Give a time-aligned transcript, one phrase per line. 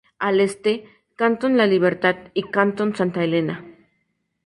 [0.17, 3.63] Al Este: Cantón La Libertad y Cantón Santa Elena.